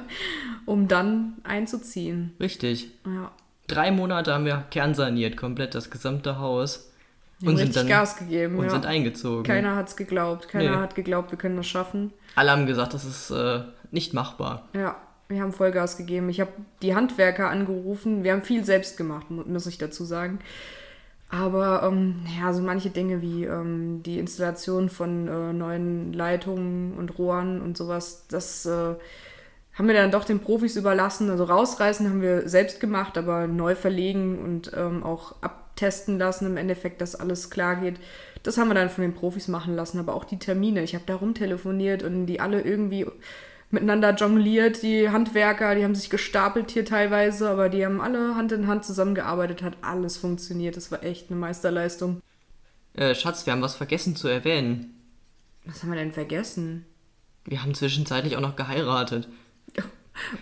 um 0.66 0.88
dann 0.88 1.36
einzuziehen. 1.44 2.34
Richtig. 2.40 2.90
Ja. 3.06 3.32
Drei 3.68 3.92
Monate 3.92 4.34
haben 4.34 4.46
wir 4.46 4.66
kernsaniert, 4.70 5.38
komplett 5.38 5.76
das 5.76 5.90
gesamte 5.90 6.40
Haus. 6.40 6.92
Wir 7.40 7.50
haben 7.52 7.58
richtig 7.58 7.88
Gas 7.88 8.18
gegeben. 8.18 8.58
und 8.58 8.66
ja. 8.66 8.70
sind 8.72 8.86
eingezogen. 8.86 9.44
Keiner 9.44 9.76
hat's 9.76 9.96
geglaubt. 9.96 10.48
Keiner 10.50 10.72
Nee. 10.76 10.82
hat 10.82 10.96
geglaubt, 10.96 11.32
wir 11.32 11.38
können 11.40 11.56
das 11.58 11.68
schaffen. 11.68 12.12
Alle 12.36 12.52
haben 12.52 12.66
gesagt, 12.66 12.94
das 12.94 13.06
ist 13.06 13.32
äh, 13.32 13.62
nicht 13.92 14.14
machbar. 14.14 14.68
Ja, 14.76 14.98
wir 15.30 15.42
haben 15.42 15.54
Vollgas 15.54 15.96
gegeben. 15.98 16.30
Ich 16.30 16.40
habe 16.42 16.52
die 16.82 16.94
Handwerker 16.96 17.50
angerufen. 17.50 18.24
Wir 18.26 18.34
haben 18.34 18.42
viel 18.44 18.64
selbst 18.66 18.98
gemacht, 18.98 19.32
mu- 19.32 19.44
muss 19.48 19.66
ich 19.66 19.78
dazu 19.78 20.04
sagen. 20.04 20.40
Aber 21.32 21.84
ähm, 21.84 22.16
ja, 22.40 22.52
so 22.52 22.62
manche 22.62 22.90
Dinge 22.90 23.22
wie 23.22 23.46
ähm, 23.46 24.04
die 24.04 24.20
Installation 24.20 24.90
von 24.90 25.30
äh, 25.30 25.54
neuen 25.54 26.12
Leitungen 26.12 26.94
und 26.98 27.18
Rohren 27.18 27.62
und 27.62 27.78
sowas, 27.78 28.26
das 28.28 28.66
äh, 28.66 28.96
haben 29.74 29.88
wir 29.88 29.94
dann 29.94 30.12
doch 30.12 30.26
den 30.26 30.42
Profis 30.42 30.76
überlassen. 30.76 31.30
Also 31.30 31.46
rausreißen 31.46 32.08
haben 32.10 32.22
wir 32.22 32.50
selbst 32.50 32.82
gemacht, 32.82 33.18
aber 33.18 33.48
neu 33.48 33.76
verlegen 33.76 34.40
und 34.40 34.72
ähm, 34.76 35.04
auch 35.04 35.36
abtesten 35.40 36.20
lassen 36.20 36.48
im 36.48 36.58
Endeffekt, 36.58 37.00
dass 37.00 37.16
alles 37.16 37.50
klar 37.50 37.78
geht. 37.78 37.96
Das 38.44 38.58
haben 38.58 38.68
wir 38.68 38.76
dann 38.76 38.90
von 38.90 39.04
den 39.04 39.14
Profis 39.14 39.48
machen 39.48 39.74
lassen, 39.74 40.00
aber 40.00 40.16
auch 40.16 40.26
die 40.26 40.40
Termine. 40.40 40.84
Ich 40.84 40.96
habe 40.96 41.06
da 41.08 41.16
rumtelefoniert 41.16 42.04
und 42.04 42.26
die 42.26 42.42
alle 42.42 42.60
irgendwie 42.60 43.06
miteinander 43.72 44.14
jongliert, 44.14 44.84
die 44.84 45.10
Handwerker, 45.10 45.76
die 45.76 45.84
haben 45.84 45.96
sich 45.96 46.10
gestapelt 46.10 46.72
hier 46.72 46.86
teilweise, 46.86 47.50
aber 47.50 47.70
die 47.70 47.86
haben 47.86 48.02
alle 48.02 48.36
Hand 48.36 48.52
in 48.52 48.68
Hand 48.68 48.86
zusammengearbeitet, 48.86 49.64
hat 49.64 49.78
alles 49.82 50.18
funktioniert. 50.18 50.78
Das 50.78 50.92
war 50.92 51.04
echt 51.04 51.30
eine 51.30 51.40
Meisterleistung. 51.40 52.22
Äh, 52.94 53.16
Schatz, 53.16 53.46
wir 53.46 53.54
haben 53.54 53.62
was 53.62 53.76
vergessen 53.76 54.16
zu 54.16 54.28
erwähnen. 54.28 54.96
Was 55.66 55.84
haben 55.84 55.92
wir 55.92 56.00
denn 56.00 56.12
vergessen? 56.12 56.86
Wir 57.46 57.62
haben 57.64 57.74
zwischenzeitlich 57.74 58.36
auch 58.36 58.42
noch 58.42 58.56
geheiratet. 58.56 59.30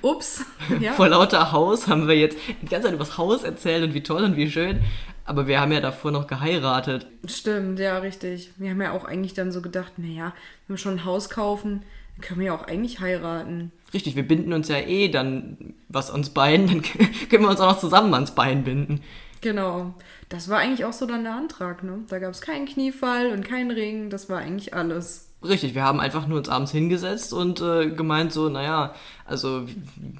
Ups, 0.01 0.43
ja. 0.79 0.93
Vor 0.93 1.09
lauter 1.09 1.51
Haus 1.51 1.88
haben 1.88 2.07
wir 2.07 2.17
jetzt 2.17 2.38
die 2.62 2.65
ganze 2.65 2.88
Zeit 2.88 2.95
über 2.95 3.05
das 3.05 3.17
Haus 3.17 3.43
erzählt 3.43 3.83
und 3.83 3.93
wie 3.93 4.03
toll 4.03 4.24
und 4.24 4.36
wie 4.36 4.50
schön. 4.50 4.81
Aber 5.25 5.45
wir 5.45 5.62
haben 5.62 5.71
ja 5.71 5.79
davor 5.79 6.09
noch 6.09 6.25
geheiratet. 6.25 7.05
Stimmt, 7.25 7.77
ja, 7.77 8.00
richtig. 8.00 8.51
Wir 8.57 8.71
haben 8.71 8.81
ja 8.81 8.93
auch 8.93 9.05
eigentlich 9.05 9.36
dann 9.36 9.51
so 9.51 9.62
gedacht, 9.62 9.93
naja, 9.98 10.33
wenn 10.65 10.75
wir 10.75 10.79
schon 10.79 10.95
ein 10.95 11.05
Haus 11.05 11.29
kaufen, 11.29 11.83
können 12.22 12.40
wir 12.40 12.48
ja 12.48 12.56
auch 12.56 12.68
eigentlich 12.68 13.00
heiraten. 13.00 13.72
Richtig, 13.94 14.16
wir 14.16 14.28
binden 14.28 14.54
uns 14.54 14.68
ja 14.68 14.78
eh 14.78 15.10
dann 15.10 15.74
was 15.88 16.12
ans 16.12 16.30
Bein, 16.30 16.68
dann 16.68 16.82
können 17.30 17.44
wir 17.44 17.50
uns 17.50 17.60
auch 17.60 17.72
noch 17.72 17.80
zusammen 17.80 18.14
ans 18.14 18.36
Bein 18.36 18.64
binden. 18.64 19.02
Genau. 19.42 19.94
Das 20.28 20.50
war 20.50 20.60
eigentlich 20.60 20.86
auch 20.86 20.94
so 20.94 21.06
dann 21.06 21.24
der 21.24 21.34
Antrag, 21.34 21.84
ne? 21.84 22.00
Da 22.10 22.20
gab 22.20 22.32
es 22.32 22.42
keinen 22.42 22.66
Kniefall 22.66 23.32
und 23.32 23.46
keinen 23.46 23.72
Ring, 23.72 24.10
das 24.10 24.30
war 24.30 24.40
eigentlich 24.40 24.74
alles. 24.74 25.30
Richtig, 25.42 25.74
wir 25.74 25.84
haben 25.84 26.02
einfach 26.02 26.28
nur 26.28 26.38
uns 26.38 26.50
abends 26.50 26.74
hingesetzt 26.74 27.32
und 27.32 27.62
äh, 27.62 27.90
gemeint 27.90 28.34
so, 28.34 28.50
naja, 28.50 28.94
also 29.26 29.66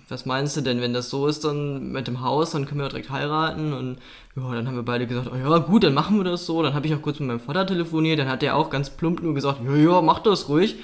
was 0.08 0.26
meinst 0.26 0.56
du 0.56 0.62
denn, 0.62 0.80
wenn 0.80 0.94
das 0.94 1.10
so 1.10 1.28
ist 1.28 1.44
dann 1.44 1.92
mit 1.92 2.08
dem 2.08 2.22
Haus, 2.22 2.52
dann 2.52 2.66
können 2.66 2.80
wir 2.80 2.88
direkt 2.88 3.10
heiraten 3.10 3.74
und 3.74 3.98
ja, 4.38 4.56
dann 4.56 4.66
haben 4.66 4.78
wir 4.78 4.84
beide 4.84 5.08
gesagt, 5.08 5.30
oh 5.30 5.36
ja 5.36 5.58
gut, 5.58 5.84
dann 5.84 5.94
machen 5.94 6.18
wir 6.18 6.24
das 6.24 6.46
so. 6.46 6.64
Dann 6.64 6.74
habe 6.74 6.88
ich 6.88 6.96
auch 6.96 7.02
kurz 7.02 7.20
mit 7.20 7.28
meinem 7.28 7.42
Vater 7.42 7.68
telefoniert, 7.68 8.18
dann 8.20 8.30
hat 8.30 8.42
der 8.42 8.56
auch 8.56 8.70
ganz 8.70 8.90
plump 8.90 9.22
nur 9.22 9.34
gesagt, 9.34 9.60
ja, 9.66 9.76
ja, 9.76 10.02
mach 10.02 10.20
das 10.20 10.48
ruhig. 10.48 10.78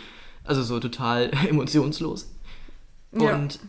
Also 0.46 0.64
so 0.64 0.80
total 0.80 1.32
emotionslos. 1.50 2.32
Ja. 3.12 3.36
Und 3.36 3.60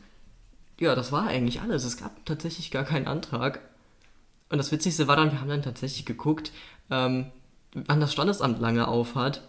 ja, 0.78 0.95
das 0.95 1.12
war 1.12 1.26
eigentlich 1.26 1.61
alles. 1.61 1.85
Es 1.85 1.97
gab 1.97 2.25
tatsächlich 2.26 2.71
gar 2.71 2.85
keinen 2.85 3.06
Antrag. 3.06 3.61
Und 4.50 4.59
das 4.59 4.71
Witzigste 4.71 5.09
war 5.09 5.16
dann, 5.16 5.33
wir 5.33 5.40
haben 5.40 5.49
dann 5.49 5.62
tatsächlich 5.62 6.04
geguckt, 6.04 6.52
ähm, 6.90 7.26
wann 7.75 8.00
das 8.00 8.12
Standesamt 8.12 8.61
lange 8.61 8.87
auf 8.87 9.14
hat. 9.14 9.42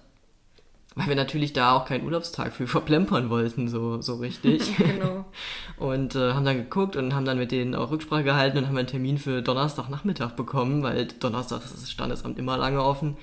Weil 0.95 1.09
wir 1.09 1.15
natürlich 1.15 1.53
da 1.53 1.73
auch 1.73 1.85
keinen 1.85 2.05
Urlaubstag 2.05 2.53
für 2.53 2.65
verplempern 2.67 3.29
wollten, 3.29 3.67
so, 3.67 4.01
so 4.01 4.15
richtig. 4.15 4.75
Genau. 4.77 5.25
Und 5.77 6.15
äh, 6.15 6.33
haben 6.33 6.45
dann 6.45 6.57
geguckt 6.57 6.95
und 6.95 7.13
haben 7.13 7.25
dann 7.25 7.37
mit 7.37 7.51
denen 7.51 7.75
auch 7.75 7.91
Rücksprache 7.91 8.23
gehalten 8.23 8.57
und 8.57 8.67
haben 8.67 8.77
einen 8.77 8.87
Termin 8.87 9.19
für 9.19 9.43
Donnerstagnachmittag 9.43 10.31
bekommen, 10.31 10.81
weil 10.81 11.05
Donnerstag 11.05 11.63
ist 11.63 11.73
das 11.73 11.91
Standesamt 11.91 12.39
immer 12.39 12.57
lange 12.57 12.83
offen. 12.83 13.17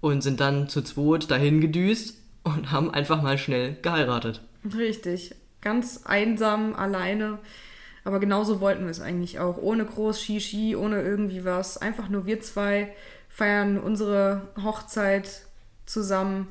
Und 0.00 0.22
sind 0.22 0.38
dann 0.38 0.68
zu 0.68 0.82
zweit 0.82 1.28
dahin 1.28 1.60
gedüst 1.60 2.14
und 2.44 2.72
haben 2.72 2.92
einfach 2.92 3.22
mal 3.22 3.38
schnell 3.38 3.76
geheiratet. 3.82 4.42
Richtig. 4.74 5.34
Ganz 5.60 6.02
einsam, 6.04 6.74
alleine. 6.74 7.38
Aber 8.04 8.20
genauso 8.20 8.60
wollten 8.60 8.84
wir 8.84 8.90
es 8.90 9.00
eigentlich 9.00 9.38
auch. 9.38 9.58
Ohne 9.58 9.84
groß 9.84 10.22
Shishi, 10.22 10.76
ohne 10.76 11.02
irgendwie 11.02 11.44
was. 11.44 11.76
Einfach 11.78 12.08
nur 12.08 12.26
wir 12.26 12.40
zwei 12.40 12.94
feiern 13.28 13.78
unsere 13.78 14.48
Hochzeit 14.62 15.42
zusammen. 15.84 16.48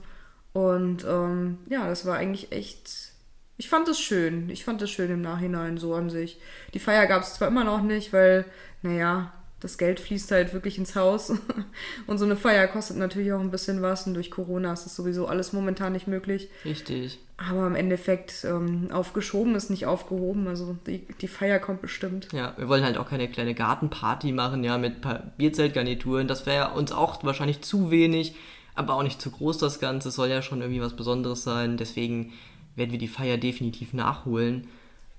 Und 0.54 1.06
ähm, 1.06 1.60
ja, 1.70 1.88
das 1.88 2.06
war 2.06 2.18
eigentlich 2.18 2.52
echt. 2.52 3.14
Ich 3.58 3.70
fand 3.70 3.88
es 3.88 4.00
schön. 4.00 4.50
Ich 4.50 4.66
fand 4.66 4.82
es 4.82 4.92
schön 4.92 5.10
im 5.10 5.22
Nachhinein 5.22 5.78
so 5.78 5.96
an 5.96 6.10
sich. 6.10 6.40
Die 6.74 6.80
Feier 6.80 7.08
gab 7.08 7.24
es 7.24 7.34
zwar 7.34 7.48
immer 7.48 7.64
noch 7.64 7.82
nicht, 7.82 8.14
weil, 8.14 8.46
naja, 8.84 9.34
das 9.60 9.78
Geld 9.78 10.00
fließt 10.00 10.32
halt 10.32 10.54
wirklich 10.54 10.78
ins 10.78 10.96
Haus. 10.96 11.32
Und 12.08 12.18
so 12.18 12.26
eine 12.26 12.36
Feier 12.36 12.68
kostet 12.68 12.98
natürlich 12.98 13.34
auch 13.34 13.40
ein 13.40 13.50
bisschen 13.50 13.82
was. 13.82 14.06
Und 14.06 14.14
durch 14.14 14.30
Corona 14.30 14.74
ist 14.74 14.86
das 14.86 14.96
sowieso 14.96 15.28
alles 15.28 15.52
momentan 15.52 15.94
nicht 15.94 16.08
möglich. 16.08 16.50
Richtig. 16.64 17.20
Aber 17.38 17.66
im 17.66 17.76
Endeffekt 17.76 18.44
ähm, 18.46 18.90
aufgeschoben 18.92 19.56
ist 19.56 19.70
nicht 19.70 19.86
aufgehoben. 19.86 20.48
Also 20.48 20.78
die, 20.86 21.08
die 21.22 21.28
Feier 21.28 21.60
kommt 21.60 21.82
bestimmt. 21.82 22.28
Ja, 22.34 22.54
wir 22.58 22.68
wollen 22.68 22.84
halt 22.84 22.98
auch 22.98 23.10
keine 23.10 23.28
kleine 23.30 23.56
Gartenparty 23.56 24.32
machen, 24.32 24.64
ja, 24.64 24.78
mit 24.78 24.96
ein 24.96 25.02
paar 25.02 25.24
Bierzeltgarnituren. 25.38 26.28
Das 26.28 26.46
wäre 26.46 26.72
uns 26.72 26.92
auch 26.92 27.24
wahrscheinlich 27.24 27.62
zu 27.62 27.90
wenig, 27.90 28.36
aber 28.76 28.94
auch 28.94 29.04
nicht 29.04 29.22
zu 29.22 29.32
groß 29.32 29.58
das 29.58 29.80
Ganze. 29.80 30.10
Es 30.10 30.16
soll 30.16 30.30
ja 30.30 30.42
schon 30.44 30.62
irgendwie 30.62 30.82
was 30.82 30.96
Besonderes 30.96 31.44
sein. 31.44 31.78
Deswegen 31.78 32.34
werden 32.76 32.92
wir 32.92 33.00
die 33.00 33.08
Feier 33.08 33.38
definitiv 33.38 33.94
nachholen. 33.94 34.68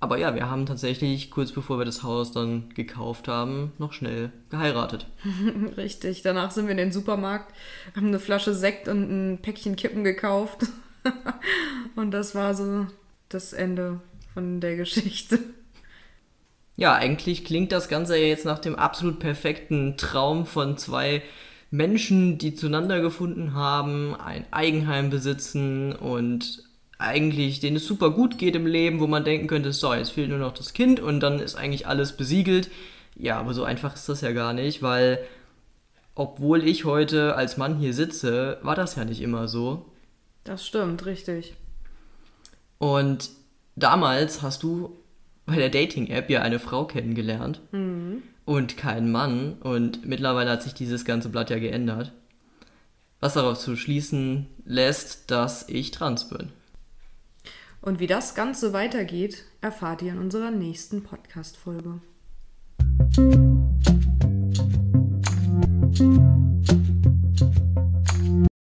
Aber 0.01 0.17
ja, 0.17 0.35
wir 0.35 0.49
haben 0.49 0.65
tatsächlich 0.67 1.31
kurz 1.31 1.51
bevor 1.51 1.79
wir 1.79 1.85
das 1.85 2.05
Haus 2.05 2.31
dann 2.31 2.69
gekauft 2.75 3.27
haben, 3.27 3.73
noch 3.79 3.93
schnell 3.93 4.31
geheiratet. 4.49 5.07
Richtig. 5.77 6.23
Danach 6.23 6.53
sind 6.53 6.67
wir 6.67 6.73
in 6.73 6.79
den 6.79 6.93
Supermarkt, 6.93 7.53
haben 7.97 8.07
eine 8.07 8.21
Flasche 8.21 8.55
Sekt 8.55 8.87
und 8.87 9.11
ein 9.11 9.39
Päckchen 9.43 9.75
Kippen 9.75 10.05
gekauft. 10.05 10.67
und 11.97 12.13
das 12.13 12.35
war 12.35 12.55
so 12.55 12.87
das 13.29 13.53
Ende 13.53 14.01
von 14.35 14.61
der 14.61 14.77
Geschichte. 14.77 15.41
Ja, 16.77 16.95
eigentlich 16.95 17.45
klingt 17.45 17.73
das 17.73 17.89
Ganze 17.89 18.17
ja 18.17 18.27
jetzt 18.27 18.45
nach 18.45 18.61
dem 18.61 18.77
absolut 18.77 19.19
perfekten 19.19 19.97
Traum 19.97 20.47
von 20.47 20.79
zwei 20.79 21.23
Menschen, 21.73 22.39
die 22.39 22.55
zueinander 22.55 23.01
gefunden 23.01 23.53
haben, 23.53 24.15
ein 24.15 24.45
Eigenheim 24.53 25.11
besitzen 25.11 25.93
und 25.93 26.68
eigentlich 26.99 27.61
denen 27.61 27.77
es 27.77 27.87
super 27.87 28.11
gut 28.11 28.39
geht 28.39 28.57
im 28.57 28.67
Leben, 28.67 29.01
wo 29.01 29.07
man 29.07 29.25
denken 29.25 29.47
könnte, 29.47 29.73
so, 29.73 29.95
jetzt 29.95 30.13
fehlt 30.13 30.31
nur 30.31 30.39
noch 30.39 30.53
das 30.53 30.73
Kind 30.73 31.01
und 31.01 31.21
dann 31.21 31.39
ist 31.39 31.55
eigentlich 31.55 31.87
alles 31.87 32.17
besiegelt. 32.17 32.71
Ja, 33.17 33.39
aber 33.39 33.55
so 33.55 33.65
einfach 33.65 33.95
ist 33.95 34.09
das 34.09 34.21
ja 34.21 34.33
gar 34.33 34.53
nicht, 34.53 34.83
weil 34.83 35.19
obwohl 36.15 36.67
ich 36.67 36.85
heute 36.85 37.37
als 37.37 37.57
Mann 37.57 37.79
hier 37.79 37.95
sitze, 37.95 38.59
war 38.63 38.75
das 38.75 38.97
ja 38.97 39.05
nicht 39.05 39.21
immer 39.21 39.47
so. 39.47 39.87
Das 40.43 40.67
stimmt, 40.67 41.07
richtig. 41.07 41.55
Und 42.79 43.31
damals 43.77 44.43
hast 44.43 44.65
du 44.65 44.97
bei 45.47 45.57
der 45.57 45.69
Dating-App 45.69 46.29
ja 46.29 46.43
eine 46.43 46.59
Frau 46.59 46.85
kennengelernt 46.85 47.61
und 48.45 48.77
keinen 48.77 49.13
Mann. 49.13 49.55
Und 49.61 50.05
mittlerweile 50.05 50.51
hat 50.51 50.63
sich 50.65 50.75
dieses 50.75 51.05
ganze 51.05 51.29
Blatt 51.29 51.51
ja 51.51 51.59
geändert. 51.59 52.13
Was 53.21 53.35
darauf 53.35 53.59
zu 53.59 53.77
schließen 53.77 54.47
lässt, 54.65 55.31
dass 55.31 55.69
ich 55.69 55.91
trans 55.93 56.29
bin. 56.29 56.51
Und 57.81 58.01
wie 58.01 58.07
das 58.07 58.35
Ganze 58.35 58.73
weitergeht, 58.73 59.45
erfahrt 59.61 60.03
ihr 60.03 60.13
in 60.13 60.19
unserer 60.19 60.51
nächsten 60.51 61.03
Podcast-Folge. 61.03 62.01